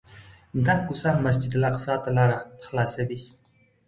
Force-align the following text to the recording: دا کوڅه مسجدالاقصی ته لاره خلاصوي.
دا 0.65 0.75
کوڅه 0.85 1.09
مسجدالاقصی 1.25 1.93
ته 2.03 2.09
لاره 2.17 2.37
خلاصوي. 2.65 3.19